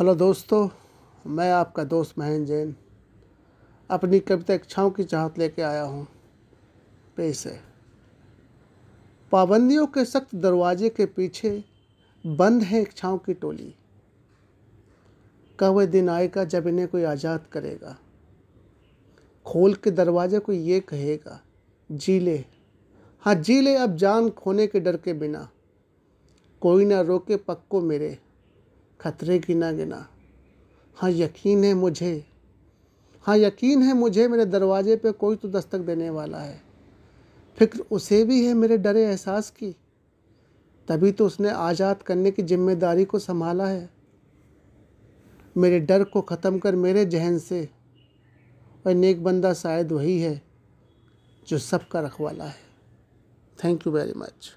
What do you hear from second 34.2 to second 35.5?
मेरे दरवाजे पे कोई तो